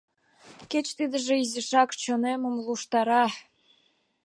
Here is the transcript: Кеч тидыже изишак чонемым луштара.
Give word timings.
Кеч 0.71 0.87
тидыже 0.97 1.35
изишак 1.43 1.89
чонемым 2.01 2.55
луштара. 2.65 3.25